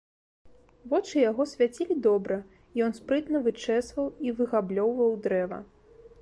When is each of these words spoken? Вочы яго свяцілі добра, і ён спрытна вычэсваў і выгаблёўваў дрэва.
Вочы 0.93 1.19
яго 1.31 1.45
свяцілі 1.51 1.97
добра, 2.07 2.37
і 2.73 2.83
ён 2.87 2.91
спрытна 3.01 3.43
вычэсваў 3.49 4.07
і 4.29 4.35
выгаблёўваў 4.41 5.11
дрэва. 5.29 5.59